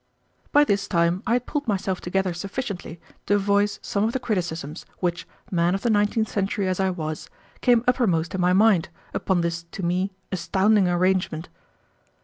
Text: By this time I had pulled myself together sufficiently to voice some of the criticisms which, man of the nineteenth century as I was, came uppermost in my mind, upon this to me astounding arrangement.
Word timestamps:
By 0.51 0.63
this 0.63 0.87
time 0.87 1.21
I 1.27 1.33
had 1.33 1.45
pulled 1.45 1.67
myself 1.67 2.01
together 2.01 2.33
sufficiently 2.33 2.99
to 3.27 3.37
voice 3.37 3.77
some 3.83 4.03
of 4.03 4.13
the 4.13 4.19
criticisms 4.19 4.83
which, 4.97 5.27
man 5.51 5.75
of 5.75 5.83
the 5.83 5.91
nineteenth 5.91 6.27
century 6.27 6.67
as 6.67 6.79
I 6.79 6.89
was, 6.89 7.29
came 7.61 7.83
uppermost 7.87 8.33
in 8.33 8.41
my 8.41 8.51
mind, 8.53 8.89
upon 9.13 9.41
this 9.41 9.61
to 9.61 9.83
me 9.83 10.11
astounding 10.31 10.87
arrangement. 10.87 11.49